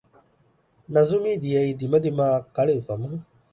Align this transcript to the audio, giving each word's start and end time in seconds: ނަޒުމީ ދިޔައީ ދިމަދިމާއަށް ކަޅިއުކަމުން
ނަޒުމީ 0.93 1.31
ދިޔައީ 1.41 1.71
ދިމަދިމާއަށް 1.79 2.47
ކަޅިއުކަމުން 2.55 3.19